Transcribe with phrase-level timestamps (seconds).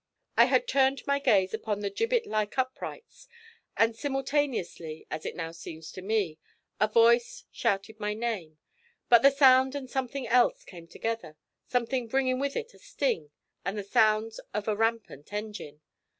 [0.35, 3.27] I had turned my gaze upon the gibbet like uprights,
[3.77, 6.39] and simultaneously, as it now seems to me,
[6.79, 8.57] a voice shouted my name;
[9.09, 11.37] but the sound and something else came together
[11.67, 13.29] something bringing with it a sting
[13.63, 15.81] and the sounds of a rampant engine.